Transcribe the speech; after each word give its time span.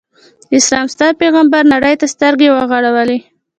د 0.49 0.51
اسلام 0.61 0.85
ستر 0.93 1.11
پیغمبر 1.21 1.63
نړۍ 1.73 1.95
ته 2.01 2.05
سترګې 2.13 2.47
وغړولې. 2.51 3.19